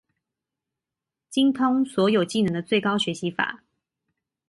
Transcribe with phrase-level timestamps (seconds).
[1.29, 3.63] 精通所有技能的最高學習法